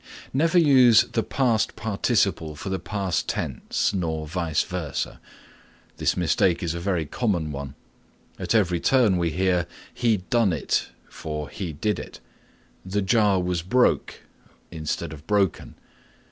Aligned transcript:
(2) 0.31 0.31
Never 0.33 0.57
use 0.57 1.03
the 1.03 1.21
past 1.21 1.75
participle 1.75 2.55
for 2.55 2.69
the 2.69 2.79
past 2.79 3.27
tense 3.29 3.93
nor 3.93 4.25
vice 4.25 4.63
versa. 4.63 5.19
This 5.97 6.17
mistake 6.17 6.63
is 6.63 6.73
a 6.73 6.79
very 6.79 7.05
common 7.05 7.51
one. 7.51 7.75
At 8.39 8.55
every 8.55 8.79
turn 8.79 9.17
we 9.19 9.29
hear 9.29 9.67
"He 9.93 10.17
done 10.17 10.53
it" 10.53 10.87
for 11.07 11.49
"He 11.49 11.71
did 11.73 11.99
it." 11.99 12.19
"The 12.83 13.03
jar 13.03 13.39
was 13.39 13.61
broke" 13.61 14.21
instead 14.71 15.13
of 15.13 15.27
broken. 15.27 15.75